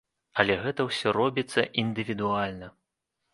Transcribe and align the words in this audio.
Але 0.43 0.53
гэта 0.63 0.85
ўсё 0.87 1.13
робіцца 1.17 1.67
індывідуальна. 1.83 2.73